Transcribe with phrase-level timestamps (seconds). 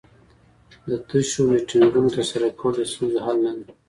[0.87, 3.65] د تشو میټینګونو ترسره کول د ستونزو حل نه دی.